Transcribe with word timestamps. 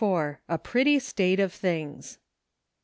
*'A 0.03 0.57
PRETTY 0.63 0.97
STATE 0.97 1.39
OF 1.39 1.53
THINGS." 1.53 2.17